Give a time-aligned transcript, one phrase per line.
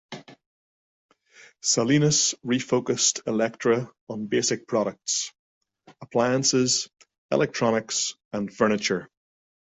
[1.61, 5.31] Salinas refocused Elektra on basic products:
[6.01, 6.89] appliances,
[7.31, 9.07] electronics, and furniture.